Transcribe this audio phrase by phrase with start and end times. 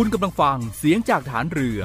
[0.00, 1.80] คุณกำลังฟังเสียงจากฐานเรือ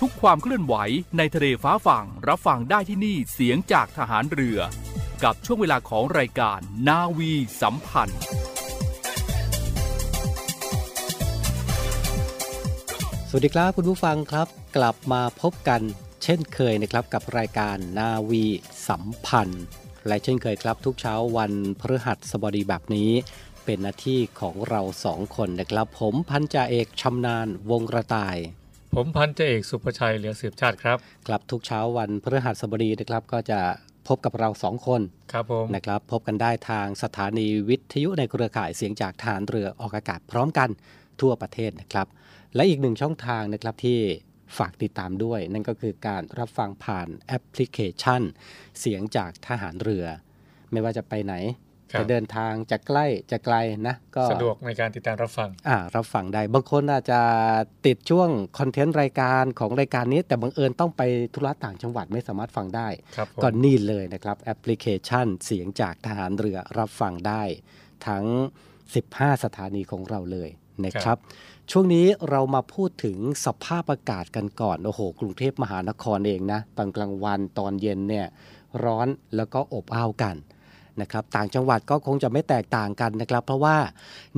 [0.00, 0.74] ทุกความเคลื่อนไหว
[1.18, 4.58] ในทะเลฟ้าฝั่งรับฟังได้ที่นี่เสียงจากทหารเรือ
[5.24, 8.20] กับช่วงเวลาของรายการนาวีสัมพันธ์
[13.28, 15.80] สวัสดีครับคุณผู้ฟังครับ กลับมาพบกัน
[16.22, 18.44] เช่นเคยนะครับกับรายการนาวี
[18.88, 19.64] สัมพันธ์
[20.06, 23.10] และเช่นเคยครับทุกเช้าวันพฤหัสบดีแบบนี้
[23.66, 28.36] เป็นหน้าที่ของเราสองคนนะครับ ผมพันจ่าเอกชำนาญวงกระต่าย
[28.94, 33.60] ผมพันจ่าเอกสุภชัยเหลือสืบชาติครับครับทุกเช้าวันพฤหัสบดีนะครับก็จะ
[34.08, 35.00] พบกับเราสองคน
[35.32, 40.70] ครับผมนะครับ พบกันได้ทางสถานีวิทยุในเครือข่ายเสียงจากฐานเรือออกอากาศพร้อมกัน
[41.20, 42.06] ทั่วประเทศนะครับ
[42.54, 44.00] และอีกหนึ่งช่องทางนะครับที่
[44.58, 48.22] ฝากติดตามด้วย นั่นก็คือการรับฟังผ่านแอปพลิเคชัน
[48.80, 50.04] เสียงจากทหารเรือ
[50.72, 53.56] ไม่ว่าจะไปไหนครับ จะเดินทางจะใกล้จะไกล
[53.88, 57.20] นะก็สะดวกในการติดตามรับฟังอ่ารับฟังได้ บางคนอาจจะ
[57.86, 61.02] ติดช่วงคอนเทนต์รายการของรายการนี้ แต่บังเอิญต้องไป
[61.34, 67.42] ธุระต่างจังหวัดไม่สามารถฟังได้ครับผมก็นี่เลยนะครับแอปพลิเคชันเสียงจากทหารเรือรับฟังได้
[68.06, 68.24] ทั้ง
[68.84, 70.48] 15 สถานีของเราเลย
[70.84, 71.18] นะครับ
[71.70, 78.26] ช่วงนี้เรามาพูดถึงสภาพอากาศกันก่อนโอ้โห กรุงเทพมหานครเองนะตอนกลางวันตอนเย็นเนี่ย
[78.84, 80.36] ร้อนแล้วก็อบอ้าวกัน
[81.00, 83.76] นะครับต่างจังหวัดก็คงจะไม่แตกต่างกันนะครับ เพราะว่า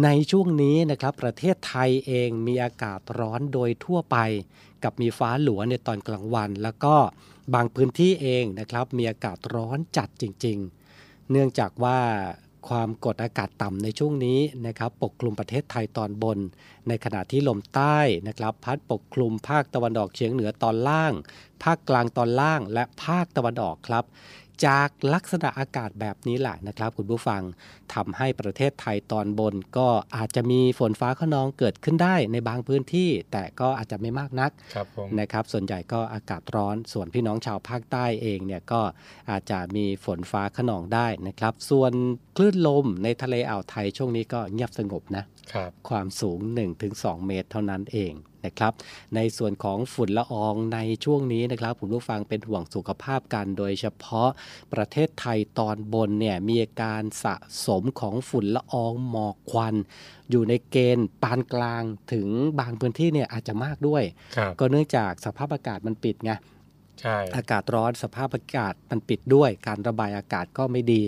[0.04, 4.16] ในช่วงนี้นะครับประเทศไทยเองมีอากาศร้อนโดยทั่วไป
[4.82, 6.94] กับมีฟ้าหลัวในตอนกลางวัน แล้วก็
[7.54, 10.58] บางพื้นที่เองนะครับมีอากาศร้อนจัดจริง
[10.94, 11.98] ๆ เนื่องจากว่า
[12.69, 16.38] ความกดอากาศต่ำในช่วงนี้นะครับปกคลุมประเทศไทยตอนบน
[16.88, 17.98] ในขณะที่ลมใต้
[18.28, 21.12] นะครับ พัดปกคลุมภาคตะวันออกเฉียงเหนือตอนล่าง
[21.62, 24.04] ภาคกลางตอนล่างและภาคตะวันออกครับ
[24.66, 27.42] จากลักษณะอากาศแบบนี้แหละนะครับคุณผู้ฟัง
[27.94, 38.80] ทำให้ประเทศไทยตอนบนก็อาจจะมีฝนฟ้าขนองเกิดขึ้นได้ในบางพื้นที่ แต่ก็อาจจะไม่มากนักครับผมนะครับ ส่วนใหญ่ก็อากาศร้อน ส่วนพี่น้องชาวภาคใต้เองเนี่ยก็
[39.30, 41.92] อาจจะมีฝนฟ้าขนองได้นะครับ ส่วน
[42.36, 46.38] คลื่นลมในทะเลอ่าวไทยช่วงนี้ก็เงียบสงบนะครับความสูง
[46.82, 48.12] 1-2 เมตรเท่านั้นเอง
[48.47, 48.72] นะครับ
[49.15, 54.28] ในส่วนของฝุ่นละอองในช่วงนี้นะครับผมผู้ฟังเป็นห่วงสุขภาพกัน โดยเฉพาะ
[54.72, 59.75] ประเทศไทยตอนบนเนี่ยมีอาการสะสมของฝุ่นละอองหมอกควัน
[60.31, 61.82] อยู่ในเกณฑ์ปานกลาง
[62.12, 62.28] ถึง
[62.60, 64.03] บางพื้นที่เนี่ยอาจจะมากด้วย
[64.37, 66.32] ครับก็เนื่องจากสภาพอากาศมันปิดไง
[67.00, 71.03] ใช่อากาศร้อนสภาพอากาศมันปิดด้วย การระบายอากาศก็ไม่ดี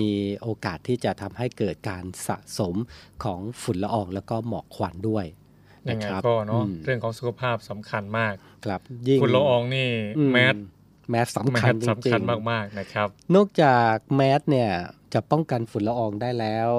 [0.00, 0.12] มี
[0.42, 2.74] โอกาสที่จะทำให้เกิดการสะสม
[3.24, 5.24] ของฝุ่นละอองแล้วก็หมอกควันด้วย
[5.90, 8.34] ยังไงนะครับก็เนาะอืมเรื่องของสุขภาพสำคัญมาก
[8.64, 9.88] ครับยิ่งฝุ่นละอองนี่
[10.18, 10.54] อืแมส
[11.10, 14.70] แมสสำแมคัญสจสำริคัญงมากๆนะครับๆนอกจากแมสเนี่ย
[15.14, 16.70] จะป้องกันฝุ่นละอองได้แล้ว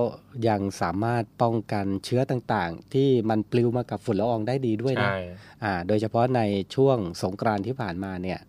[0.47, 5.17] ยังสามารถป้องกันเชื้อต่างๆ ที่มันปลิวมากับฝุ่นละอองได้ดีด้วยนะใช่
[5.63, 6.41] อ่าโดยเฉพาะใน
[6.75, 8.39] ช่วงสงกรานต์ที่ผ่านมาเนี่ย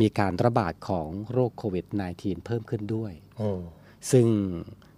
[0.00, 1.86] มีการระบาดของโรคโควิด
[2.16, 3.50] -19 เพิ่มขึ้นด้วยโอ้
[4.10, 4.26] ซึ่ง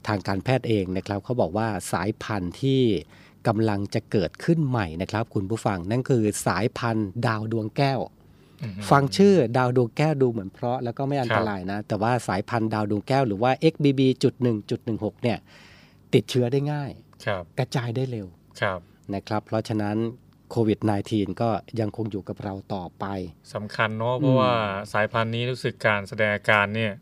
[0.07, 2.83] ทางการแพทย์เองนะครับเขาบอกว่าสายพันธุ์ที่
[3.47, 8.01] กำลังจะเกิดขึ้นใหม่นะครับ คุณผู้ฟังนั่นคือสายพันธุ์ดาวดวงแก้ว
[8.63, 15.39] อื้อหือฟังชื่อดาวดวงแก้วดูเหมือนเพราะแล้วก็ไม่อันครัตบรายนะ แต่ว่าสายพันธุ์ดาวดวงแก้วหรือว่า XBB.1.16 เนี่ย
[16.15, 16.91] ติดเชื้อได้ง่าย
[17.27, 18.27] ครับกระจายได้เร็ว
[18.61, 18.79] ครับ
[19.15, 19.97] นะครับ เพราะฉะนั้น
[20.51, 20.79] โควิด
[21.11, 21.51] -19 ก็
[21.81, 23.05] ยังคงอยู่กับเราต่อไป
[23.55, 24.53] สำคัญเนาะเพราะว่า
[24.93, 26.93] สายพันธุ์นี้รู้สึกการแสดงอาการเนี่ย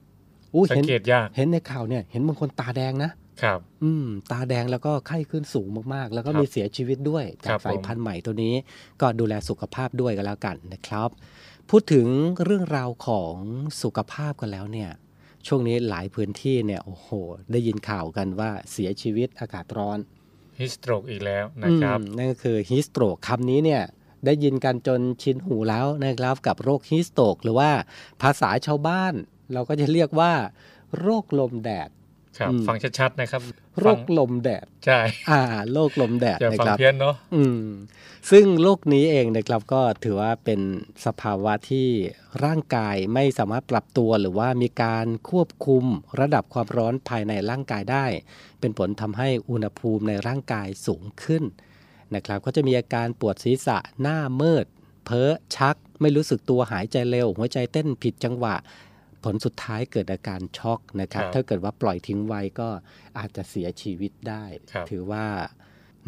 [0.54, 3.10] อู้สังเห็นเกตยากเห็นในข่าวเนี่ย เห็นบางคนตาแดงนะ
[3.42, 8.54] ครับ อืม ตาแดงแล้วก็ไข้ขึ้นสูงมากๆ แล้วก็ครับมีเสียชีวิตด้วยคจารักบสายผมพันธุ์ใหม่ตัวนี้
[9.00, 11.08] ก็ดูแลสุขภาพด้วยกันแล้วกันนะครับ
[11.70, 12.06] พูดถึง
[12.44, 13.34] เรื่องราวของ
[13.82, 14.90] สุขภาพกันแล้วเนี่ย
[15.46, 17.08] ช่วงนี้หลายพื้นที่เนี่ยโอ้โห
[17.52, 19.98] ได้ยินข่าวกันว่าเสียชีวิตอากาศร้อน
[20.58, 23.82] ฮิสโตรกอีกแล้วนะครับอืมนั่นก็คือฮิสโตรกคำนี้เนี่ย
[24.26, 27.70] ได้ยินกันจนชินหูแล้วนะครับกับโรคฮิสโตรกหรือว่า
[28.22, 29.14] ภาษาชาวบ้าน
[29.52, 30.32] เราก็จะเรียกว่า
[30.98, 31.88] โรคลมแดด
[32.38, 33.42] ครับอืมฟังชัดๆนะครับ
[33.80, 35.00] โรฟังคลมแดด ใช่
[35.30, 35.42] อ่า
[35.72, 37.62] โรคลมแดดอย่านะฟังครับเพี้ยนเนาะอืม
[38.30, 40.60] ซึ่งโรคนี้เองนะครับก็ถือว่าเป็น
[41.06, 41.88] สภาวะที่
[42.44, 45.84] ร่างกายไม่สามารถปรับตัวหรือว่ามีการควบคุม
[46.20, 48.06] ระดับความร้อนภายในร่างกายได้
[48.60, 51.44] เป็นผลทำให้อุณหภูมิในร่างกายสูงขึ้น
[52.14, 54.66] นะครับ ก็จะมีอาการปวดศีรษะหน้ามืด
[55.04, 58.54] เพ้อชัก ไม่รู้สึกตัวหายใจเร็ว หัวใจเต้นผิดจังหวะ
[59.24, 62.68] ผลสุดท้ายเกิดอาการช็อกนะครับครับ ถ้าเกิดว่าปล่อยทิ้งไว้ก็
[63.18, 65.24] อาจจะเสียชีวิตได้ครับถือว่า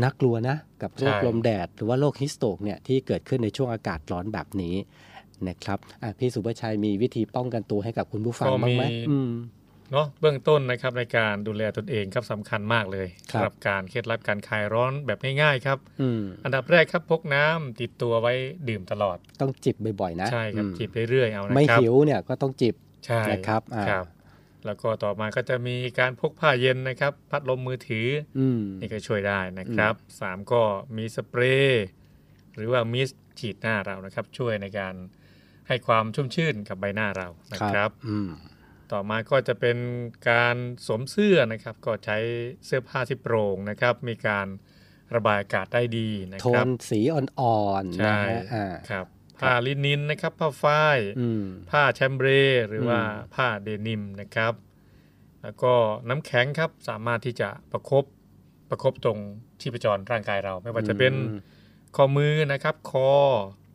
[0.02, 4.76] น่ากลัวนะกับโรคใช่ลมแดด หรือว่าโรคฮิสโตกเนี่ยที่เกิดขึ้นในช่วงอากาศร้อนแบบนี้
[5.48, 9.32] นะครับอะพี่สุภชัยมีวิธีป้องกันตัวให้กับคุณผู้ฟังบ้างไหมอืม
[9.92, 18.32] เนาะเบื้องต้นนะครับในการดูแลตนเองครับสำคัญมากเลยครับสำหรับการเคล็ดลับการคลายร้อนแบบง่ายๆครับอืมอันดับแรกครับพกน้ำติดตัวไว้
[18.68, 22.74] ดื่มตลอด ต้องจิบบ่อยๆนะใช่ครับอืมจิบเรื่อยๆเอานะไม่ครับหิวเนี่ยก็ต้องจิบ
[23.06, 24.06] ใช่นะครับอ่าครับ
[24.66, 28.08] แล้วก็ต่อมาก็จะมีการพกผ้าเย็นนะครับ พัดลมมือถือ
[28.38, 30.62] อืมนี่ก็ช่วยได้นะครับสามก็
[30.96, 31.86] มีสเปรย์
[32.56, 34.94] หรือว่ามิสต์ฉีดหน้าเรานะครับ ช่วยในการ
[35.68, 38.30] ให้ความชุ่มชื่นกับใบหน้าเรานะครับอืม
[38.92, 39.78] ต่อมาก็จะเป็น
[40.30, 40.56] การ
[40.86, 42.18] สวมเสื้อนะครับ ก็ใช้
[42.66, 44.46] เสื้อผ้าที่โปร่งนะครับ มีการ
[45.14, 49.06] ระบายอากาศได้ดีนะโทครับนสีอ่อนๆนะใช่ฮะอ่าครับ
[49.42, 52.28] ผ้าลินินนะครับผ้าฝ้ายอืมผ้าแชมเบร
[52.68, 54.54] หรือว่าอืมผ้าเดนิมนะครับ
[55.42, 55.72] แล้วก็
[56.08, 58.04] น้ำแข็งครับสามารถที่จะประคบ
[58.70, 59.18] ประคบตรง
[59.60, 61.40] ชีพจรร่างกายเรา ไม่ว่าจะเป็นอืม
[61.96, 63.10] ข้อมือนะครับ คอ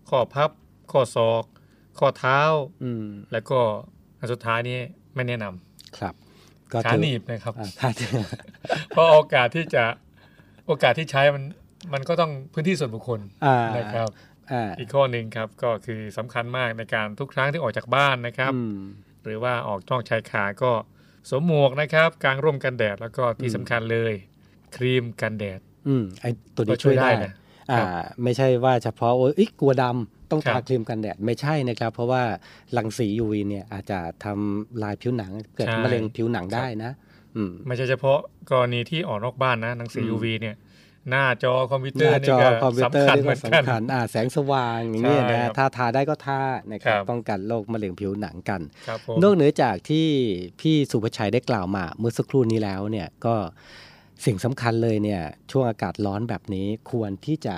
[0.10, 0.52] ข้อพับ
[0.92, 1.44] ข้อศอก
[2.00, 2.42] ข้อเท้า
[2.84, 3.60] อืมแล้วก็
[4.20, 4.80] อันสุดท้ายนี้
[5.16, 6.14] ไม่แนะนำครับ
[6.72, 8.12] ก็ขาถือหนีบนะครับอ่าขาหนีบ
[8.90, 9.84] เพราะโอกาสที่จะ
[10.68, 11.44] โอกาสที่ใช้มัน
[11.94, 14.08] มันก็ต้องพื้นที่ส่วนบุคคลอ่านะครับ
[14.52, 18.78] อ่าอีกข้อหนึ่งครับก็คือสำคัญมากในการทุกครั้งที่ออกจากบ้านนะครับอืม
[19.24, 20.72] หรือว่าออกนอกชายคาก็
[21.30, 24.14] สวมหมวกนะครับกางร่มกันแดดแล้วก็ที่อืมสำคัญเลย
[24.76, 27.34] ครีมกันแดด อืมไอตัวก็นี้ช่ช่ววยยได้ได้นะ
[27.72, 27.88] อ่าครับ
[28.24, 32.24] ไม่ใช่ว่าเฉพาะว่าเอ้ยกลัวดำต้องครัทาบครีมกันแดดไม่ใช่นะครับ เพราะว่า
[32.78, 36.92] รังสี UV เนี่ยอาจจะทำลายผิวหนังเกิดใช่มะเร็งผิวหนังได้นะ
[37.36, 38.20] อืมไม่ใช่เฉพาะ
[38.52, 40.56] กรณีที่ออกนอกบ้านนะหนังสืออืม UV เนี่ย
[41.10, 50.08] หน้าจอคอมพิวหเตอร์น้านี่จอก็คอมพิวเตอร์สำคัญนี่เหมืก็อนกันสำคัญอ่าแสงสว่างอย่างนี้ยใช่นะครับถ้าทาได้ก็ทานะครับครับป้องกันโรคมะเร็งผิวหนังกันครับผมนอกเหนือจากที่
[50.62, 53.36] พี่สุภชัยได้กล่าวมาเมื่อสักครู่นี้แล้วเนี่ยก็
[54.26, 55.22] สิ่งสำคัญเลยเนี่ย
[55.52, 57.56] ช่วงอากาศร้อนแบบนี้ควรที่จะ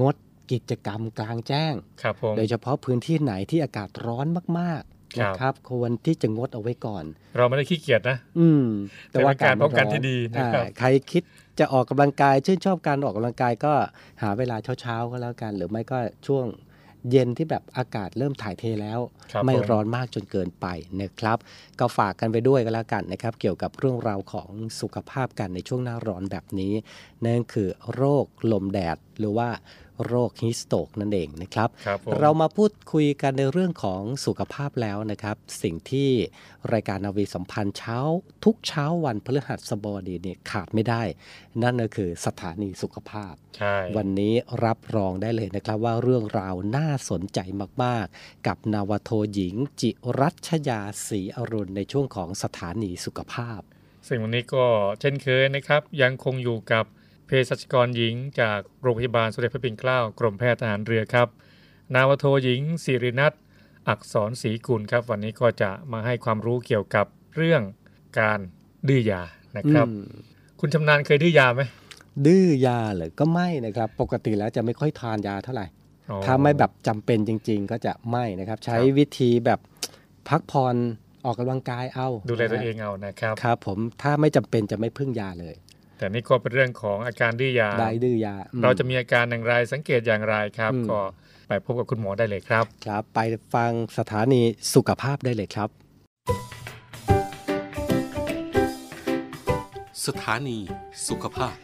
[0.00, 0.14] งด
[0.52, 4.26] กิจกรรมกลางแจ้งครับผมโดยเฉพาะพื้นที่ไหนที่อากาศร้อน
[4.58, 7.04] มากๆครับ นะครับควรที่จะงดเอาไว้ก่อน
[7.36, 8.64] เราไม่ได้ขี้เกียจนะ อืม
[9.10, 11.22] แต่เป็นการมัป้องกันร้ที่ดีนะครับอ่าใครคิด
[11.58, 13.74] จะออกกำลังกาย ชื่นชอบการออกกำลังกายก็
[14.22, 16.46] หาเวลาเช้าๆก็แล้วกัน หรือไม่ก็ช่วง
[17.10, 19.00] เย็นที่แบบอากาศเริ่มถ่ายเทแล้ว
[19.32, 20.66] ครับไม่ผมร้อนมากจนเกินไป
[21.00, 21.38] นะครับ
[21.80, 24.48] ก็ฝากกันไปด้วยก็แล้วกันนะครับ เกี่ยวกับเรื่องราวของ
[24.80, 26.72] สุขภาพกันในช่วงหน้าร้อนแบบนี้
[27.24, 29.48] นั่นคือโรคลมแดดหรือว่า
[30.06, 36.10] โรคฮิสโตกนั่นเองนะครับครับผมเรามาพูดคุยกันในเรื่องของสุขภาพแล้วนะครับ สิ่งที่
[36.72, 37.98] รายการนาวีสัมพันธ์เช้า
[38.44, 41.02] ทุกเช้าวันพฤหัสบดีเนี่ยขาดไม่ได้
[41.62, 47.38] นั่นก็คือสถานีสุขภาพใช่วันนี้รับรองได้เลยนะครับว่าเรื่องราวน่าสนใจ
[47.84, 49.90] มาก ๆ กับนาวโทหญิง จิ
[50.20, 53.60] รัชยาศรีอรุณในช่วงของสถานีสุขภาพ
[54.06, 54.64] ซึ่งวันนี้ก็
[55.00, 56.84] เช่นเคยนะครับ ยังคงอยู่กับ
[57.28, 61.28] เภสัชกรหญิงจากโรงพยาบาลสมเด็จพระปิ่นเกล้ากรมแพทย์ทหารเรือครับ
[61.94, 63.32] นาวโทหญิงสิรินัท
[63.88, 67.06] อักษรศรีกุลครับ วันนี้ก็จะมาให้ความรู้เกี่ยวกับ
[67.36, 67.62] เรื่อง
[68.20, 68.38] การ
[68.88, 69.22] ดื้อยา
[69.56, 70.04] นะครับอืม
[70.60, 71.62] คุณชำนาญเคยดื้อยาไหม
[72.26, 75.66] ดื้อยาเหรือก็ไม่นะครับ ปกติแล้วจะไม่ค่อยทานยาเท่าไหร่
[76.10, 79.60] อ๋อถ้าไม่แบบจำเป็นจริง ๆ ก็จะไม่นะครับ ใช้ครับวิธีแบบ
[80.28, 80.76] พักผ่อน
[81.24, 85.54] ออกกำลังกายเอา ดูแลตัวเองเอานะครับครับ ผมถ้าไม่จำเป็นจะไม่พึ่งยาเลย
[85.98, 91.00] แต่นี่ก็เป็นเรื่องของอาการดื้อยาได้ดื้อยาอืเราจะมีอาการอย่างไรสังเกตอย่างไรครับอืมก็
[91.48, 93.20] ไปพบกับคุณหมอได้เลยครับ ครับ ไป
[93.54, 94.42] ฟังสถานี
[94.74, 95.68] สุขภาพได้เลยครับ
[100.06, 100.58] สสถานี
[101.08, 101.54] สุขภาพ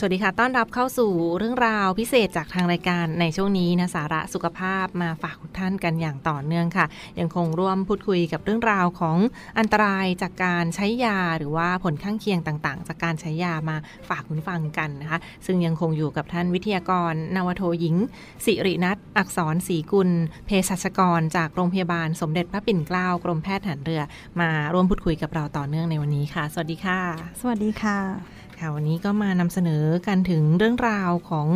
[0.00, 6.86] สวัสดีค่ะ ต้อนรับเข้าสู่เรื่องราวพิเศษจากทางรายการในช่วงนี้นะสาระสุขภาพมาฝากทุกท่านกันอย่างต่อเนื่องค่ะ
[7.20, 9.16] ยังคงร่วมพูดคุยกับเรื่องราวของ
[9.58, 13.76] อันตรายจากการใช้ยาหรือว่าผลข้างเคียงต่างๆ จากการใช้ยามา
[14.08, 17.96] ฝากคุณฟังกันนะคะ ซึ่งยังคงอยู่กับท่านวิทยากรนวโทหญิง
[18.44, 20.10] สิรินัทอักษรศรีกุล
[20.46, 24.02] เภสัชกร จากโรงพยาบาลสมเด็จพระปิ่นเกล้ากรมแพทย์ฐานเรือ
[24.40, 27.00] มาร่วมพูดคุยกับเราต่อเนื่องในวันนี้ค่ะ สวัสดีค่ะ
[27.40, 31.48] สวัสดีค่ะ ค่ะวันนี้ก็มานำเสนอกันถึงเรื่องราวของ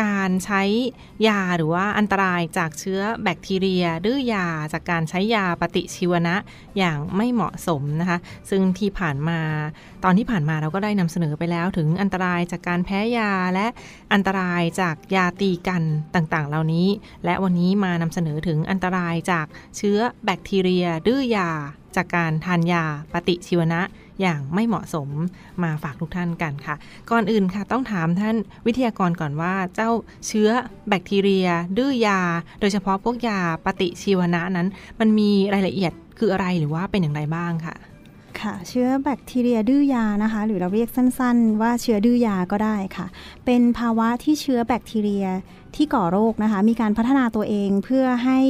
[0.00, 0.62] การใช้
[1.26, 6.36] ยาหรือว่าอันตรายจากเชื้อแบคทีเรีย ดื้อยาจากการใช้ยาปฏิชีวนะ
[6.78, 8.18] อย่างไม่เหมาะสมนะคะ
[8.50, 9.40] ซึ่งที่ผ่านมา
[10.04, 13.66] ตอนที่ผ่านมาเราก็ได้นำเสนอไปแล้วถึงอันตรายจากการแพ้ยาและ
[14.12, 15.82] อันตรายจากยาตีกัน
[16.14, 16.88] ต่างๆ เหล่านี้
[17.24, 21.50] และวันนี้มานำเสนอถึงอันตรายจากเชื้อแบคทีเรีย ดื้อยา
[21.96, 23.82] จากการทานยาปฏิชีวนะ
[24.20, 25.08] อย่างไม่เหมาะสม
[25.62, 26.74] มาฝากทุกท่านกันค่ะ
[27.10, 28.36] ก่อนอื่นค่ะต้องถามท่าน
[28.66, 29.90] วิทยากรก่อนว่าเจ้า
[30.26, 30.48] เชื้อ
[30.88, 31.48] แบคทีเรีย
[31.78, 32.20] ดื้อยา
[32.60, 34.68] โดยเฉพาะพวกยาปฏิชีวนะนั้น
[35.00, 37.76] มันมีรายละเอียดคืออะไรหรือว่าเป็นอย่างไรบ้างค่ะ
[38.40, 43.06] ค่ะเชื้อแบคทีเรียดื้อยานะคะ หรือเราเรียกสั้นๆ ว่าเชื้อดื้อยาก็ได้ค่ะ
[43.46, 45.26] เป็นภาวะที่เชื้อแบคทีเรีย
[45.76, 48.40] ที่ก่อโรคนะคะ มีการพัฒนาตัวเองเพื่อให้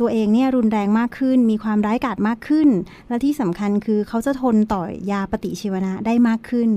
[0.00, 2.68] ตัวเองเนี่ยรุนแรงมากขึ้น มีความร้ายกาจมากขึ้น
[3.08, 6.70] และที่สำคัญคือเขาจะทนต่อยาปฏิชีวนะได้มากขึ้น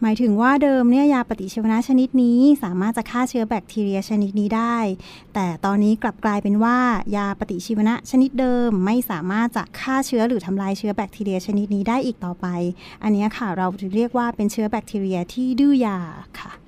[0.00, 4.76] หมายถึงว่าเดิมเนี่ยยาปฏิชีวนะชนิดนี้สามารถจะฆ่าเชื้อแบคทีเรียชนิดนี้ได้
[5.34, 6.78] แต่ตอนนี้กลับกลายเป็นว่า
[7.16, 12.46] ยาปฏิชีวนะชนิดเดิมไม่สามารถจะฆ่าเชื้อหรือทำลายเชื้อแบคทีเรียชนิดนี้ได้อีกต่อไป
[13.02, 15.98] อันนี้ค่ะเราจะเรียกว่าเป็นเชื้อแบคทีเรียที่ดื้อยา
[16.40, 16.59] ค่ะ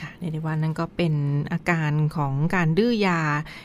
[0.00, 1.14] ค่ะในวันนั้นก็เป็น
[1.52, 3.20] อาการของการดื้อยา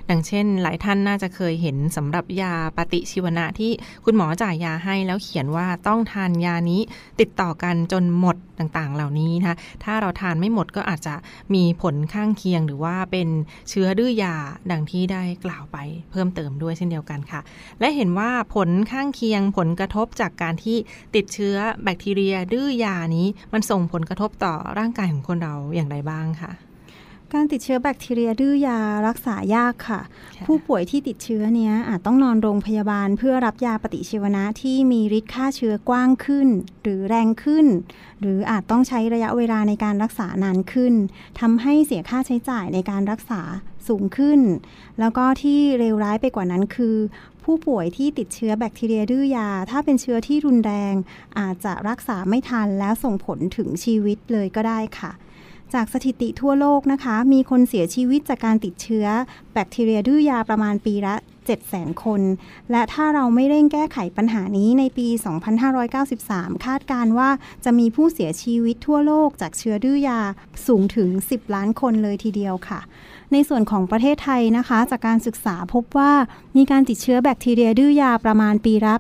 [0.10, 3.72] ดังเช่น หลายท่านน่าจะเคยเห็นสำหรับยาปฏิชีวนะที่
[4.06, 6.82] คุณหมอจ่ายยาให้แล้วเขียนว่าต้องทานยานี้
[7.20, 11.16] ติดต่อกันจนหมดต่างๆ เหล่านี้นะคะถ้าเราทานไม่หมดก็อาจจะ
[11.54, 13.30] มีผลข้างเคียง หรือว่าเป็น
[13.70, 14.36] เชื้อดื้อยา
[14.72, 15.78] ดังที่ได้กล่าวไป
[16.12, 17.42] เพิ่มเติมด้วยเช่นเดียวกันค่ะ
[17.80, 20.78] และเห็นว่าผลข้างเคียงผลกระทบจากการที่
[21.16, 26.52] ติดเชื้อแบคทีเรียดื้อยานี้มันส่งผลกระทบต่อร่างกายของคนเราอย่างไรบ้างค่ะ
[27.34, 30.02] การติดเชื้อแบคทีเรียดื้อยารักษายากค่ะ
[30.46, 36.48] ผู้ป่วยที่ติดเชื้อเนี้ยอาจต้องนอนโรงพยาบาลเพื่อรับยาปฏิชีวนะที่มีฤทธิ์ฆ่าเชื้อกว้างขึ้น
[36.84, 37.66] หรือแรงขึ้น
[38.22, 40.94] หรืออาจต้องใช้ระยะเวลาในการรักษานานขึ้น
[41.40, 43.42] ทำให้เสียค่าใช้จ่ายในการรักษา
[43.88, 44.42] สูงขึ้น
[45.00, 46.96] แล้วก็ที่เลวร้ายไปกว่านั้นคือ
[47.44, 50.94] ผู้ป่วยที่ติดเชื้อแบคทีเรียดื้อยา ถ้าเป็นเชื้อที่รุนแรง
[51.40, 55.12] อาจจะรักษาไม่ทันแล้วส่งผลถึงชีวิตเลยก็ได้ค่ะ
[55.74, 59.06] จากสถิติทั่วโลกนะคะ มีคนเสียชีวิตจากการติดเชื้อ
[59.54, 61.16] แบคทีเรียดื้อยาประมาณปีละ
[61.56, 62.22] 700,000 คน
[62.72, 65.08] และถ้าเราไม่เร่งแก้ไขปัญหานี้ในปี
[65.86, 67.30] 2593 คาดการว่า
[67.66, 70.20] จะมีผู้เสียชีวิตทั่วโลกจากเชื้อดื้อยา
[70.68, 72.80] สูงถึง 10 ล้านคนเลยทีเดียวค่ะ
[73.32, 76.12] ในส่วนของประเทศไทยนะคะ จากการศึกษาพบว่า
[76.58, 78.94] มีการติดเชื้อแบคทีเรียดื้อยาประมาณปีละ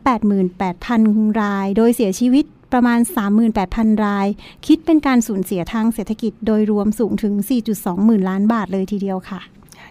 [0.67, 2.45] 88,000 ราย โดยเสียชีวิต
[2.75, 3.00] ประมาณ
[3.51, 4.27] 38,000 ราย
[4.67, 7.34] คิดเป็นการสูญเสียทางเศรษฐกิจโดยรวมสูงถึง
[7.70, 9.41] 4.2 หมื่นล้านบาทเลยทีเดียวค่ะ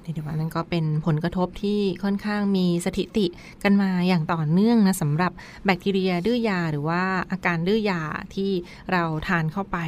[0.03, 3.26] เดี๋ยวนั้นก็เป็นผลกระทบที่ค่อนข้างมีสถิติ
[3.62, 5.33] กันมาอย่างต่อเนื่องนะสำหรับ
[5.64, 8.00] แบคทีเรียดื้อยาหรือว่าอาการดื้อยา
[8.35, 8.50] ที่
[8.93, 9.79] เราทานเข้าไป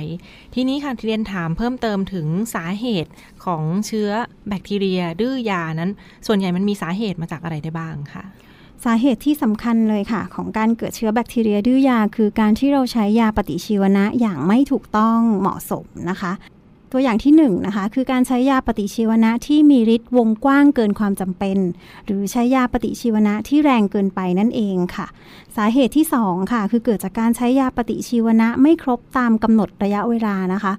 [0.55, 3.11] ทีนี้ค่ะทีเรียนถามเพิ่มเติมถึงสาเหตุ
[3.45, 4.11] ของเชื้อ
[4.49, 5.91] แบคทีเรียดื้อยานั้น
[6.27, 8.25] ส่วนใหญ่มันมีสาเหตุมาจากอะไรได้บ้างคะ
[8.85, 16.33] สาเหตุที่สำคัญเลยค่ะ ของการเกิดเชื้อแบคทีเรียดื้อยา คือการที่เราใช้ยาปฏิชีวนะอย่างไม่ถูกต้องเหมาะสมนะคะ
[16.93, 21.59] ตัวอย่างที่1นนะคะคือการใช้ยาปฏิชีวนะที่มีฤทธิ์วงกว้างเกินความจำเป็น
[22.07, 25.07] หรือใช้ยาปฏิชีวนะที่แรงเกินไปนั่นเองค่ะ
[25.57, 30.73] สาเหตุที่ 2 ค่ะ คือเกิดจากการใช้ยาปฏิชีวนะไม่ครบตามกำหนดระยะเวลานะคะ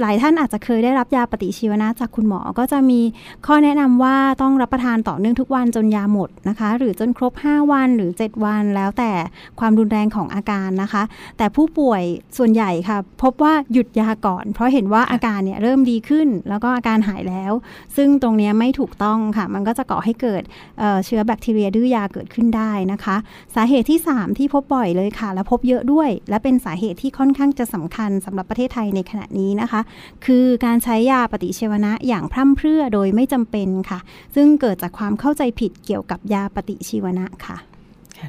[0.00, 3.00] หลายท่านอาจจะเคยได้รับยาปฏิชีวนะจากคุณหมอก็จะมี
[3.46, 9.12] ข้อแนะนำว่าต้องรับประทานต่อเนื่องทุกวันจนยาหมดนะคะ หรือจนครบ 5 วันหรือ 7 วัน แล้วแต่
[9.60, 11.02] ความรุนแรงของอาการนะคะ
[11.38, 12.02] แต่ผู้ป่วย
[12.38, 17.52] ส่วนใหญ่ค่ะ พบว่าหยุดยาก่อน เพราะเห็นว่าอาการเนี่ยเริ่มดีขึ้น แล้วก็อาการหายแล้ว
[17.96, 20.42] ซึ่งตรงนี้ไม่ถูกต้องค่ะ มันก็จะก่อให้เกิด
[20.78, 23.16] เเชื้อแบคทีเรียดื้อยาเกิดขึ้นได้นะคะ
[23.54, 29.80] สาเหตุที่ 3ที่พบบ่อยเลยค่ะ และพบเยอะด้วย และเป็นสาเหตุที่ค่อนข้างจะสำคัญสำหรับประเทศไทยในขณะนี้นะคะ
[30.24, 33.98] คือการใช้ยาปฏิชีวนะอย่างพร่ำเพรื่อโดยไม่จำเป็นค่ะ
[34.34, 37.58] ซึ่งเกิดจากความเข้าใจผิดเกี่ยวกับยาปฏิชีวนะค่ะ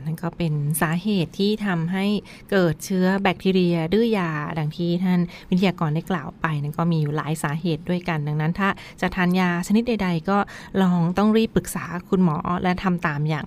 [0.06, 2.06] นั่นก็เป็นสาเหตุที่ทำให้
[2.52, 5.20] เกิดเชื้อแบคทีเรียดื้อยา ดังที่ท่าน
[5.50, 8.70] วิทยากรได้กล่าวไปนั่นก็มีอยู่หลายสาเหตุด้วยกัน ดังนั้น ถ้า
[9.02, 10.38] จะทานยาชนิดใด ๆ ก็
[10.82, 13.46] ลองต้องรีบปรึกษาคุณหมอและทำตามอย่าง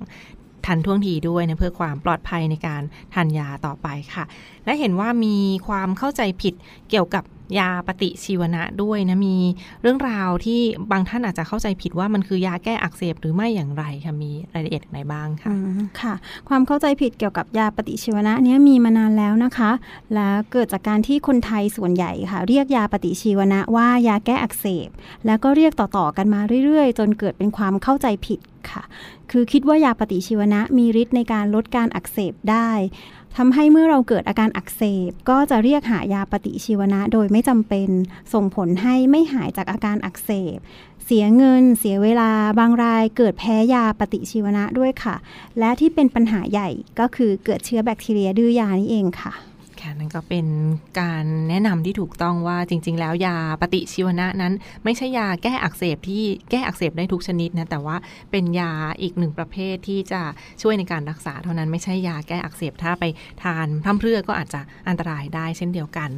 [0.66, 2.82] ทันท่วงทีด้วยนะเพื่อความปลอดภัยในการ
[3.14, 4.24] ทานยาต่อไปค่ะ
[4.64, 6.54] และเห็นว่ามีความเข้าใจผิด
[6.90, 7.24] เกี่ยวกับ
[7.58, 9.36] ยาปฏิชีวนะด้วยนะมี
[9.82, 10.60] เรื่องราวที่
[10.92, 15.52] บางท่านอาจจะเข้าใจผิดว่ามันคือยาแก้อักเสบหรือไม่อย่างไรค่ะมีรายละเอียดไหนบ้างคะ
[16.00, 16.14] ค่ะ
[16.48, 19.70] ความเข้าใจผิดเกี่ยวกับยาปฏิชีวนะเนี้ยมีมานานแล้วนะคะ
[20.14, 24.88] และเกิดจากการที่คนไทยส่วนใหญ่ค่ะ เรียกยาปฏิชีวนะว่ายาแก้อักเสบ
[25.26, 28.40] แล้วก็เรียกต่อๆกันมาเรื่อยๆ จนเกิดเป็นความเข้าใจผิด
[28.72, 28.82] ค่ะ
[29.30, 32.70] คือคิดว่ายาปฏิชีวนะมีฤทธิ์ในการลดการอักเสบได้
[33.36, 37.88] ทำให้เมื่อเราเกิดอาการอักเสบ ก็จะเรียกหายาปฏิชีวนะโดยไม่จำเป็น
[38.32, 40.58] ส่งผลให้ไม่หายจากอาการอักเสบ
[41.04, 45.16] เสียเงิน เสียเวลา บางรายเกิดแพ้ยาปฏิชีวนะด้วยค่ะ
[45.58, 46.68] และที่เป็นปัญหาใหญ่
[46.98, 49.32] ก็คือเกิดเชื้อแบคทีเรียดื้อยานี่เองค่ะ
[49.86, 50.46] ค่ะนั่นก็เป็น
[51.00, 57.96] การแนะนำที่ถูกต้องว่าจริง ๆ แล้วยาปฏิชีวนะนั้น ไม่ใช่ยาแก้อักเสบที่แก้อักเสบได้ทุกชนิดนะแต่ว่า
[58.30, 60.22] เป็นยาอีกหนึ่งประเภทที่จะ
[60.62, 63.04] ช่วยในการรักษาเท่านั้นไม่ใช่ยาแก้อักเสบถ้าไป
[63.42, 66.10] ทานพร่ำเพรื่อก็อาจจะอันตรายได้เช่นเดียวกัน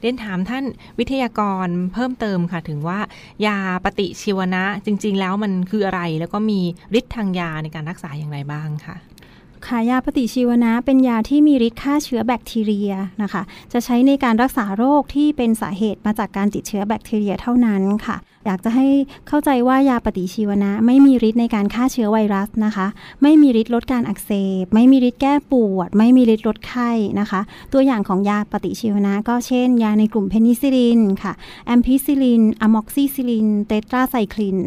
[0.00, 0.64] เรียนถามท่าน
[0.98, 2.98] วิทยากรเพิ่มเติมค่ะถึงว่า
[3.46, 6.60] ยาปฏิชีวนะจริง ๆ แล้วมันคืออะไรแล้วก็มี
[6.98, 8.96] ฤทธิ์ทางยาในการรักษาอย่างไรบ้างค่ะ
[9.68, 12.92] ค่ะยาปฏิชีวนะ เป็นยาที่มีฤทธิ์ฆ่าเชื้อแบคทีเรีย
[13.22, 13.42] นะคะ
[13.72, 18.86] จะใช้ในการรักษาโรคที่เป็นสาเหตุมาจากการติดเชื้อแบคทีเรียเท่านั้นค่ะ อยากจะให้
[19.28, 22.86] เข้าใจว่ายาปฏิชีวนะ ไม่มีฤทธิ์ในการฆ่าเชื้อไวรัสนะคะ
[23.22, 24.30] ไม่มีฤทธิ์ลดการอักเส
[24.62, 27.40] บ ไม่มีฤทธิ์แก้ปวด ไม่มีฤทธิ์ลดไข้นะคะ
[27.72, 31.32] ตัวอย่างของยาปฏิชีวนะ ก็เช่น ยาในกลุ่มเพนิซิลินค่ะ
[31.66, 34.58] แอมพิซิลินอะม็อกซิซิลิน เตตราไซคลิน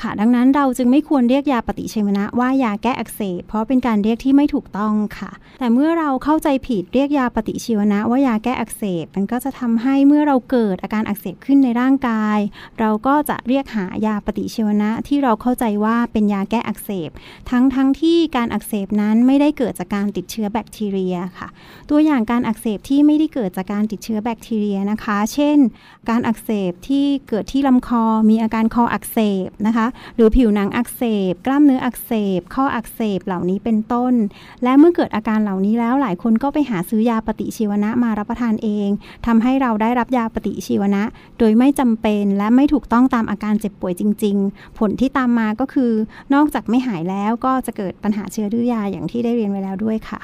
[0.00, 12.38] ค่ะ ดังนั้นเราจึงไม่ควรเรียกยาปฏิชีวนะ ว่ายาแก้อักเสบ เพราะเป็นการเรียกที่ไม่ถูกต้องค่ะ แต่เมื่อเราเข้าใจผิดเรียกยาปฏิชีวนะ ว่ายาแก้อักเสบ มันก็จะทำให้เมื่อเราเกิดอาการอักเสบขึ้นในร่างกาย
[12.80, 17.10] เราก็จะเรียกหายาปฏิชีวนะ ที่เราเข้าใจว่าเป็นยาแก้อักเสบ
[17.50, 21.48] ทั้งทั้งที่การอักเสบนั้นไม่ได้เกิดจากการติดเชื้อแบคทีเรียค่ะ
[21.90, 25.58] ตัวอย่างการอักเสบที่ไม่ได้เกิดจากการติดเชื้อแบคทีเรียนะคะ เช่น
[26.10, 34.14] การอักเสบที่เกิดที่ลำคอมีอาการคออักเสบนะคะ หรือผิวหนังอักเสบ กล้ามเนื้ออักเสบ ข้ออักเสบเหล่านี้เป็นต้น
[34.62, 38.88] และเมื่อเกิดอาการเหล่านี้แล้วหลายคนก็ไปหาซื้อยาปฏิชีวนะมารับประทานเอง
[39.26, 41.02] ทำให้เราได้รับยาปฏิชีวนะ
[41.38, 45.92] โดยไม่จำเป็นและไม่ถูกต้องตามอาการเจ็บป่วยจริง ๆ ผลที่ตามมาก็คือ
[46.34, 50.20] นอกจากไม่หายแล้วก็จะเกิดปัญหาเชื้อดื้อยาอย่างที่ได้เรียนไว้แล้วด้วยค่ะ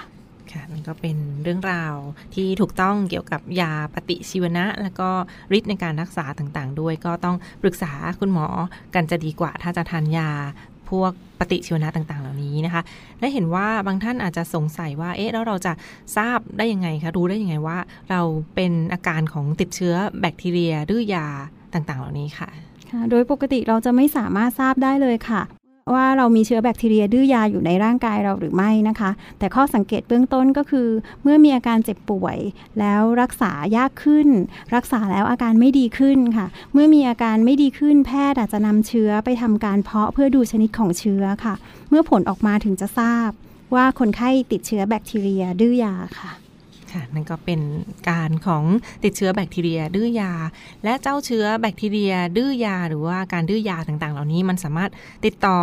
[0.53, 1.95] ค่ะมันก็เป็นเรื่องราว
[2.35, 5.09] ที่ถูกต้องเกี่ยวกับยาปฏิชีวนะ แล้วก็
[5.57, 8.47] ฤทธิ์ในการรักษาต่างๆ ด้วย ก็ต้องปรึกษาคุณหมอ
[8.95, 10.31] กันจะดีกว่า ถ้าจะทานยา
[10.91, 12.83] พวกปฏิชีวนะต่างๆ เหล่านี้นะคะ
[13.21, 15.73] และเห็นว่าบางท่านอาจจะสงสัยว่า เอ๊ะ แล้วเราจะ
[16.17, 17.79] ทราบได้ยังไงคะ รู้ได้ยังไงว่า
[18.11, 18.21] เรา
[18.55, 21.27] เป็นอาการของติดเชื้อแบคทีเรียดื้อยา
[21.75, 22.49] ต่างๆ เหล่านี้ค่ะ
[23.11, 25.43] โดยปกติเราจะไม่สามารถทราบได้เลยค่ะ
[25.95, 30.89] ว่าเรามีเชื้อแบคทีเรียดื้อยาอยู่ในร่างกายเราหรือไม่นะคะ แต่ข้อสังเกตเบื้องต้นก็คือ
[31.23, 32.39] เมื่อมีอาการเจ็บป่วย
[32.81, 34.29] แล้วรักษายากขึ้น
[34.75, 41.55] รักษาแล้วอาการไม่ดีขึ้นค่ะ เมื่อมีอาการไม่ดีขึ้นแพทย์อาจจะนำเชื้อไปทำการเพาะเพื่อดูชนิดของเชื้อค่ะ
[41.91, 43.31] เมื่อผลออกมาถึงจะทราบ
[43.75, 46.31] ว่าคนไข้ติดเชื้อแบคทีเรียดื้อยาค่ะ
[46.95, 47.61] ค่ะนั่นก็เป็น
[48.09, 48.65] การของ
[49.05, 50.33] ติดเชื้อแบคทีเรียดื้อยา
[50.85, 54.91] และเจ้าเชื้อแบคทีเรียดื้อยา หรือว่าการดื้อยาต่างๆ เหล่านี้มันสามารถ
[55.25, 55.59] ติดต่อ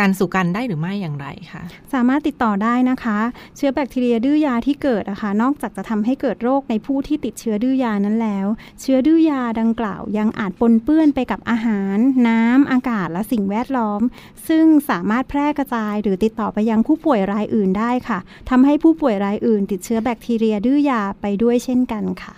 [0.00, 3.18] การสู่กันได้หรือไม่อย่างไรคะสามารถติดต่อได้นะคะ
[3.56, 8.46] เชื้อแบคทีเรียดื้อยาที่เกิดอะคะนอกจากจะทำให้เกิดโรคในผู้ที่ติดเชื้อดื้อยานั้นแล้ว
[8.80, 11.96] เชื้อดื้อยาดังกล่าว ยังอาจปนเปื้อนไปกับอาหาร
[12.28, 14.02] น้ำอากาศและสิ่งแวดล้อม
[14.48, 18.18] ซึ่งสามารถแพร่กระจายหรือติดต่อไปยังผู้ป่วยรายอื่นได้ค่ะ
[18.50, 22.34] ทำให้ผู้ป่วยรายอื่น ติดเชื้อแบคทีเรียดื้อยาไปด้วยเช่นกันค่ะ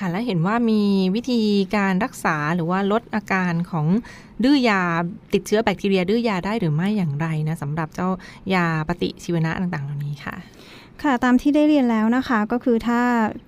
[0.00, 0.82] ค่ะ และเห็นว่ามี
[1.14, 1.40] วิธี
[1.76, 3.86] การรักษาหรือว่าลดอาการของ
[4.44, 4.82] ดื้อยา
[5.32, 8.08] ติดเชื้อแบคทีเรียดื้อยาได้หรือไม่อย่างไรนะสำหรับเจ้า
[8.54, 10.34] ยาปฏิชีวนะต่างๆ เหล่านี้ค่ะ
[11.04, 13.00] ค่ะตามที่ได้เรียนแล้วนะคะก็คือถ้า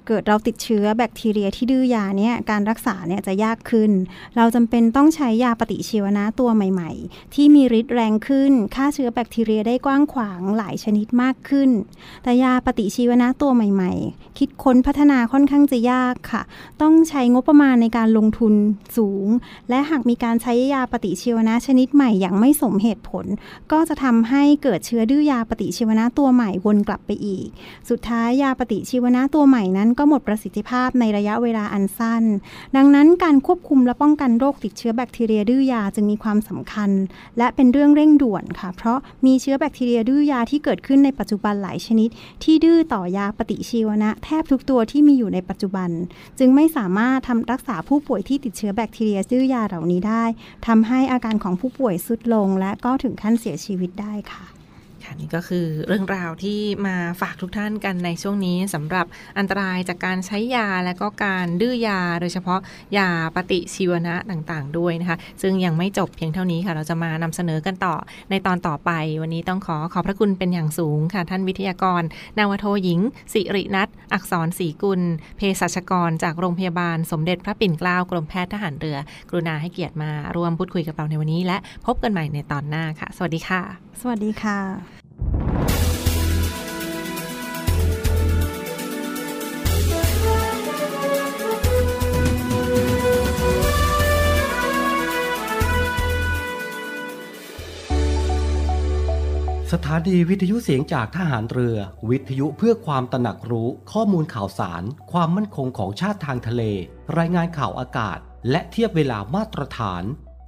[0.06, 3.90] เกิดเราติดเชื้อแบคทีเรียที่ดื้อยาเนี่ยการรักษาเนี่ยจะยากขึ้น
[4.36, 11.70] เราจำเป็นต้องใช้ยาปฏิชีวนะตัวใหม่ ๆ ที่มีฤทธิ์แรงขึ้นฆ่าเชื้อแบคทีเรียได้กว้างขวางหลายชนิดมากขึ้น
[12.22, 16.42] แต่ยาปฏิชีวนะตัวใหม่ๆ คิดค้นพัฒนาค่อนข้างจะยากค่ะ
[16.82, 18.54] ต้องใช้งบประมาณในการลงทุน
[18.96, 19.26] สูง
[19.70, 23.26] และหากมีการใช้ยาปฏิชีวนะชนิดใหม่อย่างไม่สมเหตุผล
[23.72, 27.41] ก็จะทำให้เกิดเชื้อดื้อยาปฏิชีวนะตัวใหม่วนกลับไปอีก
[27.90, 32.24] สุดท้ายยาปฏิชีวนะตัวใหม่นั้นก็หมดประสิทธิภาพในระยะเวลาอันสั้น
[32.76, 36.90] ดังนั้นการควบคุมและป้องกันโรคติดเชื้อแบคทีเรียดื้อยาจึงมีความสำคัญ
[37.38, 42.08] และเป็นเรื่องเร่งด่วนค่ะ เพราะมีเชื้อแบคทีเรียดื้อยาที่เกิดขึ้นในปัจจุบันหลายชนิด
[42.44, 45.90] ที่ดื้อต่อยาปฏิชีวนะ แทบทุกตัวที่มีอยู่ในปัจจุบัน
[46.38, 50.24] จึงไม่สามารถทำรักษาผู้ป่วยที่ติดเชื้อแบคทีเรียดื้อยาเหล่านี้ได้
[50.66, 54.61] ทำให้อาการของผู้ป่วยสุดลง และก็ถึงขั้นเสียชีวิตได้ค่ะ
[55.20, 59.06] นี่ก็คือเรื่องราวที่มาฝากทุกท่านกันในช่วงนี้สำหรับ
[59.38, 62.60] อันตรายจากการใช้ยาและก็การดื้อยา โดยเฉพาะ
[62.98, 67.94] ยาปฏิชีวนะต่างๆ ด้วยนะคะ ซึ่งยังไม่จบเพียงเท่านี้ค่ะ เราจะมานำเสนอกันต่อ
[68.30, 68.90] ในตอนต่อไป
[69.22, 72.02] วันนี้ต้องขอขอบพระคุณเป็นอย่างสูงค่ะ ท่านวิทยากร
[72.38, 73.00] นาวโทหญิง
[73.32, 75.00] สิรินัทอักษรศรีกุล
[75.36, 78.98] เภสัชกร จากโรงพยาบาลสมเด็จพระปิ่นเกล้ากรมแพทย์ทหารเรือ
[79.30, 83.62] กรุณาให้เกียรติมาร่วมพูดคุยกับเราในวันนี้ และพบกันใหม่ในตอนหน้าค่ะ สวัสดีค่ะ
[84.00, 85.01] สวัสดีค่ะ
[99.76, 101.76] สถานีวิทยุเสียงจากทหารเรือ
[102.10, 106.62] วิทยุเพื่อความตระหนักรู้ข้อมูลข่าวสาร ความมั่นคงของชาติทางทะเล
[107.18, 108.18] รายงานข่าวอากาศ
[108.50, 110.02] และเทียบเวลามาตรฐาน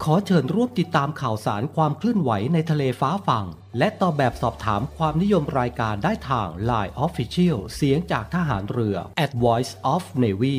[0.08, 3.46] ขอเชิญร่วมติดตามข่าวสารความเคลื่อนไหวในทะเลฟ้าฝั่ง
[3.78, 10.58] และตอบแบบสอบถามความนิยมรายการได้ทาง Line Official เสียงจากทหารเรือ at Voice of Navy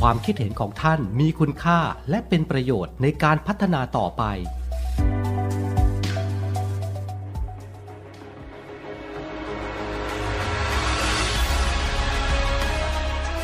[0.00, 4.22] ความคิดเห็นของท่านมีคุณค่าและเป็นประโยชน์ในการพัฒนาต่อไป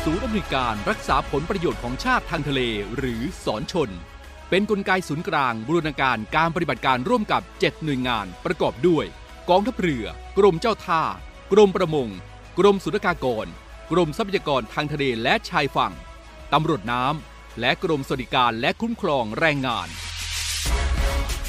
[0.03, 2.61] ศูนย์อำนวยการรักษาผลประโยชน์ของชาติทางทะเล
[2.97, 3.91] หรือสอนชน
[4.49, 9.05] เป็นนกลไกศูนย์กลางบูรณาการการปฏิบัติการร่วมกับ 7 หน่วยงานประกอบด้วย
[9.49, 10.05] กองทัพเรือ
[10.37, 11.01] กรมเจ้าท่า
[11.51, 12.09] กรมประมง
[12.59, 13.47] กรมสุรากากร
[13.91, 15.93] กรมทรัพยากรทางทะเลและชายฝั่ง
[16.53, 19.87] ตำรวจน้ำ และกรมสวัสดิการและคุ้มครองแรงงาน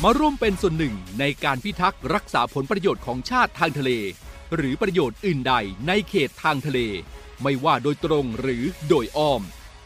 [0.02, 3.90] มาร่วมเป็นส่วนหนึ่งในการพิทักษ์รักษาผลประโยชน์ของชาติทางทะเล
[4.54, 5.54] หรือประโยชน์อื่นใด
[5.86, 6.80] ในเขตทางทะเล
[7.42, 9.42] ไม่ว่าโดยตรงหรือโดยอ้อม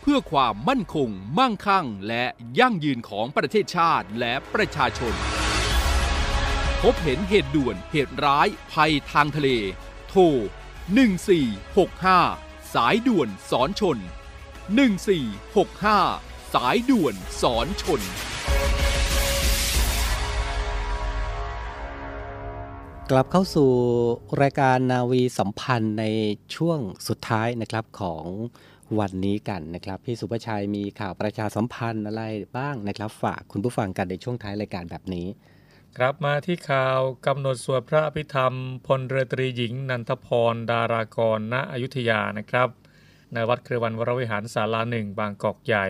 [0.06, 2.24] เพื่อความมั่นคง มั่งคั่ง และ
[2.58, 5.14] ยั่งยืนของประเทศชาติและประชาชน
[6.82, 9.48] พบเห็นเหตุด่วนเหตุร้าย ภัยทางทะเล
[10.08, 10.22] โทร
[11.66, 13.98] 1465 สายด่วนสอนชน
[15.66, 18.00] 1465 สายด่วนสอนชน
[23.10, 23.70] กลับเข้าสู่
[24.42, 26.04] รายการนาวีสัมพันธ์ใน
[26.54, 28.24] ช่วงสุดท้ายนะครับของ
[29.00, 32.24] วันนี้กันนะครับ พี่สุภชัยมีข่าวประชาสัมพันธ์อะไร
[32.56, 35.26] บ้างนะครับ ฝากคุณผู้ฟังกันในช่วงท้ายรายการแบบนี้
[35.96, 38.54] ครับมาที่ข่าวกำหนดสวดพระอภิธรรม
[38.86, 42.68] พลเรือตรีหญิง นันทพร ดารากร ณอยุธยานะครับ
[43.32, 45.86] ในวัดเครือวันวรวิหารศาลาหนึ่งบางกอกใหญ่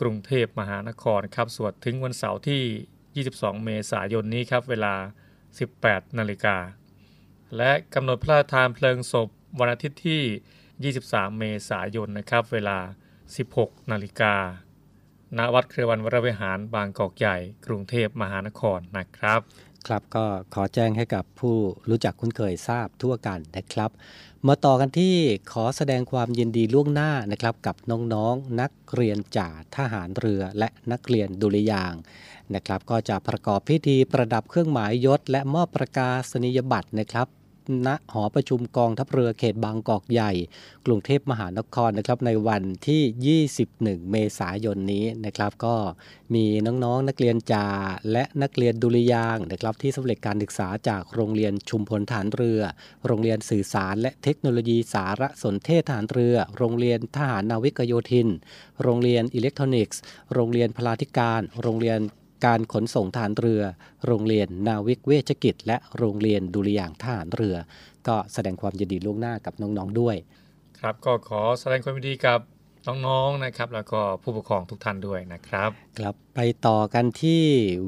[0.00, 4.94] กรุงเทพมหานครครับสวดถึงวันเสาร์ที่ 22 เมษายนนี้ครับเวลา
[5.56, 6.56] 18 นาฬิกา
[7.56, 9.28] และกำหนดพระราชทานเพลิงศพ
[9.60, 10.22] วันอาทิตย์ที่
[10.84, 12.78] 23 เมษายนนะครับ เวลา
[13.34, 14.34] 16 นาฬิกา
[15.38, 17.36] ณวัดเครือวันวรวิหารบางกอกใหญ่
[17.66, 19.40] กรุงเทพมหานครนะครับ
[19.86, 21.56] ครับก็ขอแจ้งให้กับผู้
[21.88, 23.90] รู้จักคุ้นเคยทราบทั่วกันนะครับ
[24.46, 25.16] มาต่อกันที่
[25.52, 31.94] ขอแสดงความยินดีล่วงหน้านะครับ กับน้องๆนนักเรียนจ่าทหารเรือและนักเรียนดุริยาง
[32.54, 37.28] นะครับ ก็จะประกอบพิธีประดับเครื่องหมายยศ และมอบประกาศนียบัตรนะครับ
[37.86, 40.32] ณหอประชุมกองทัพเรือเขตบางกอกใหญ่
[40.86, 45.76] กรุงเทพมหานครนะครับในวันที่ 21 เมษายนนี้นะครับ ก็
[46.34, 47.66] มีน้องๆนนักเรียนจ่า
[48.12, 52.60] และนักเรียนดุริยางนะครับ ที่สำเร็จการศึกษาจากโรงเรียนชุมพลฐานเรือ
[53.06, 58.28] โรงเรียนสื่อสารและเทคโนโลยีสารสนเทศฐานเรือ โรงเรียนทหารนาวิกโยธิน
[58.82, 60.00] โรงเรียนอิเล็กทรอนิกส์
[60.34, 62.00] โรงเรียนพลาธิการ โรงเรียน
[62.46, 63.62] การขนส่งทหารเรือ
[64.06, 67.56] โรงเรียนนาวิกเวชกิจ และโรงเรียนดุริยางค์ทหารเรือ
[68.08, 70.16] ก็แสดงความยินดีล่วงหน้ากับน้องๆด้วย
[70.80, 72.40] ครับก็ขอแสดงความยินดีกับ
[73.06, 77.42] น้องๆนะครับแล้วก็ผู้ปกครองทุกท่านด้วยนะครับครับไปต่อกันที่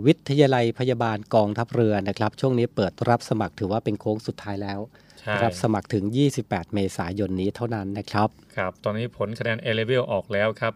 [0.06, 4.80] วิทยาลัยพยาบาลกองทัพเรือนะครับ ช่วงนี้เปิดรับสมัครถือว่าเป็นโค้งสุดท้ายแล้ว
[5.20, 6.04] ใช่รับสมัครถึง
[6.40, 10.74] 28 เมษายนนี้เท่านั้นนะครับครับ ตอนนี้ผลคะแนน A level ออกแล้วครับ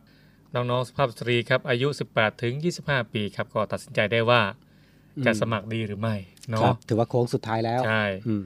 [0.55, 4.43] น้องๆสภาพสตรีครับอายุ 18 ถึง 25 ปีครับก็ตัดสินใจได้ว่า
[5.25, 8.45] จะอืมสมัครดีหรือไม่ครัเนาะบถือว่าโค้งสุดท้ายแล้วใช่อืม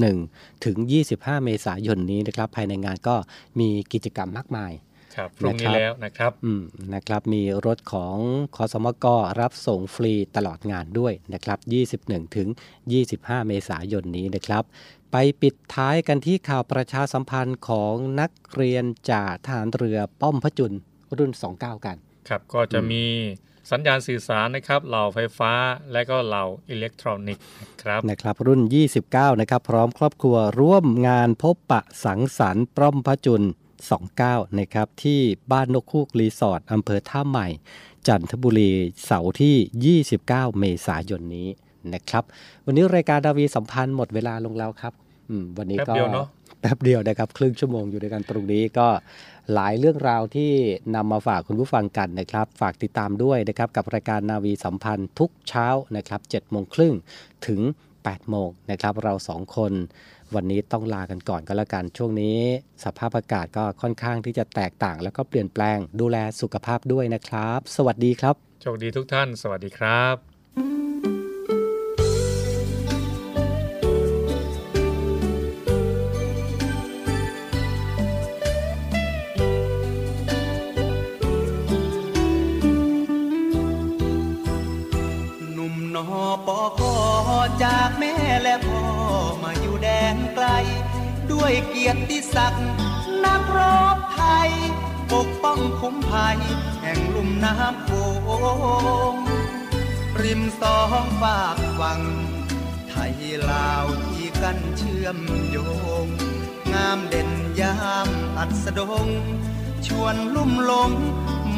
[0.04, 0.76] 21 ถึง
[1.12, 3.16] 25 เมษายนนี้นะครับ ภายในงานก็
[3.58, 4.72] มีกิจกรรมมากมาย
[5.16, 6.62] ครับพรุ่งนี้นะครับแล้วนะครับอืม
[6.94, 8.16] นะครับ มีรถของ
[8.56, 9.06] คอสมก
[9.40, 11.58] รับส่งฟรีตลอดงานด้วยนะครับ
[12.12, 12.48] 21 ถึง
[12.98, 14.64] 25 เมษายนนี้นะครับ
[15.12, 20.72] ไปปิดท้ายกันที่ข่าวประชาสัมพันธ์ของนักเรียนจากทหารเรือป้อมพระจุล
[21.18, 21.96] รุ่น 29 กัน
[22.28, 23.04] ครับ ก็จะมี
[23.70, 25.52] สัญญาณสื่อสารนะครับ เหล่าไฟฟ้า
[25.92, 28.60] และก็เหล่าอิเล็กทรอนิกส์นะครับนะครับ รุ่น
[29.00, 33.42] 29 นะครับ พร้อมครอบครัวร่วมงานพบปะสังสรรค์ป้อมพระจุล
[33.84, 35.20] 29 นะครับ ที่
[35.52, 37.48] บ้านนกคูกรีสอร์ทอำเภอท่าใหม่
[38.06, 38.70] จันทบุรี
[39.04, 40.26] เสาร์ที่ 29
[40.58, 41.48] เมษายนนี้
[41.94, 42.24] นะครับ
[42.66, 44.92] วันนี้รายการนาวีสัมพันธ์หมดเวลาลงแล้วครับ
[45.28, 46.26] อืมวันนี้แป๊บก็เดียวเนอะ
[46.60, 48.88] แป๊บเดียวนะครับ ครึ่งชั่วโมงอยู่ด้วยกันตรงนี้ก็
[49.54, 50.52] หลายเรื่องราวที่
[50.94, 56.94] นำมาฝากคุณผู้ฟังกันนะครับ ฝากติดตามด้วยนะครับ กับรายการนาวีสัมพันธ์ทุกเช้านะครับ7โมงครึ่ง
[57.46, 57.60] ถึง
[57.94, 59.72] 8โมงนะครับ เราสองคน
[60.34, 62.38] วันนี้ต้องลากันก่อนก็แล้วกัน ช่วงนี้
[62.84, 71.15] สภาพอากาศก็ค่อนข้างที่จะแตกต่าง แล้วก็เปลี่ยนแปลงดูแลสุขภาพด้วยนะครับ สวัสดีครับ โชคดีทุกท่าน สวัสดีครับ
[91.46, 92.66] ด้วยเกียรติศักดิ์
[93.24, 93.60] นักร
[93.96, 94.50] บไทย
[95.12, 96.38] ปกป้องคุ้มภัย
[96.82, 97.90] แห่งลุ่มน้ำโข
[99.12, 99.14] ง
[100.22, 102.00] ริมสองฝากฝั่ง
[102.88, 103.14] ไทย
[103.50, 105.56] ลาวที่กันเชื่อมโย
[106.04, 106.06] ง
[106.72, 107.30] งามเด่น
[107.60, 109.08] ยามอัสดง
[109.86, 110.92] ชวนลุ่มหลง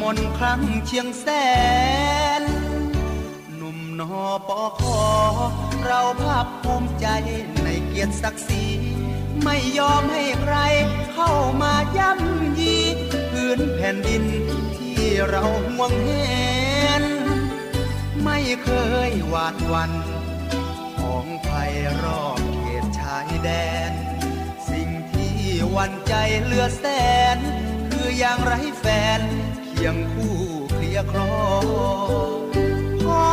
[0.01, 1.27] มนครั้งเชียงแส
[2.40, 2.42] น
[3.57, 5.01] หนุ่มนอปอคอ
[5.85, 7.07] เราภาคภูมิใจ
[7.62, 8.64] ในเกียรติศักดิ์ศรี
[9.44, 10.57] ไม่ยอมให้ใคร
[11.14, 11.31] เข้า
[11.62, 12.77] มาย่ำยี
[13.33, 14.24] พื้นแผ่นดิน
[14.77, 17.05] ที่เราห่วงเห็น
[18.24, 18.70] ไม่เค
[19.09, 19.92] ยหวาดวัน
[21.01, 23.51] ของภัยรอบเขตชายแด
[23.90, 23.92] น
[24.70, 25.35] สิ่งที่
[25.77, 26.85] วันใจเลือแส
[27.37, 27.38] น
[27.90, 28.87] คืออย่างไรแฟ
[29.18, 29.20] น
[29.64, 30.37] เคียงคู่
[30.72, 31.35] เคลียร์ครอ
[33.05, 33.27] พ่อ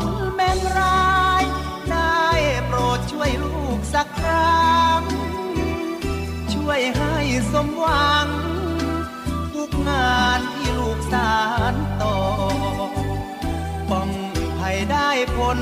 [0.00, 1.44] คุณแม่ร้าย
[1.90, 2.20] ได้
[2.66, 5.02] โปรดช่วยลูกสักครั้ง
[6.68, 7.16] วยให้
[7.52, 8.28] สมหวัง
[9.54, 11.36] ทุกงานที่ลูกสา
[11.72, 12.16] รต่อ
[13.90, 14.10] ป้อง
[14.58, 15.58] ภัยได้ผล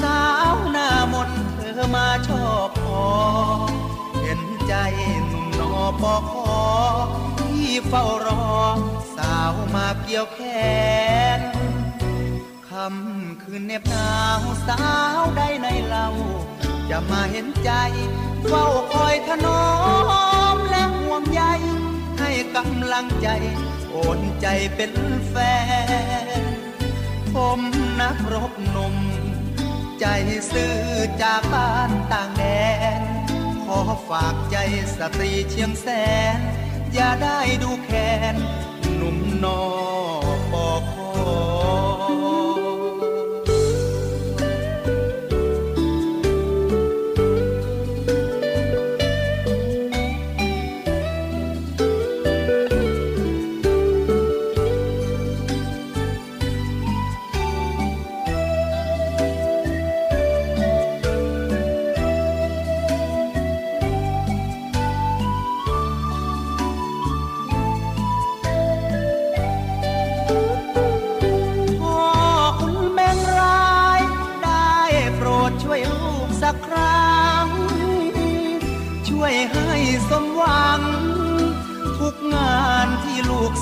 [0.00, 3.04] สาวหน้ามนเธอมาชอบพอ
[4.22, 4.74] เห็นใจ
[5.26, 6.62] หนุ่มนอปอคอ
[7.40, 8.46] ที่เฝ้ารอ
[9.16, 10.40] สาวมาเกี่ยวแข
[11.38, 11.40] น
[12.68, 14.84] คำคืนเน็บหนาวสา
[15.20, 16.06] วได้ในเรา
[16.90, 17.70] จะมาเห็นใจ
[18.48, 19.64] เฝ้าคอยถนอ
[20.54, 21.42] มและห่วงใย
[22.18, 23.28] ให้กำลังใจ
[23.90, 24.92] โอนใจเป็น
[25.28, 25.34] แฟ
[26.40, 26.42] น
[27.32, 27.60] ผม
[28.00, 28.96] นักรบหนุ่ม
[30.00, 30.06] ใจ
[30.52, 30.76] ซื่อ
[31.22, 32.44] จากบ้านต่างแด
[33.00, 33.02] น
[33.64, 34.56] ขอฝากใจ
[34.96, 35.86] สตรีเชียงแส
[36.36, 36.38] น
[36.94, 38.36] อย่าได้ดูแค้น
[38.96, 39.60] หนุ่มนอ
[40.52, 40.94] ปอค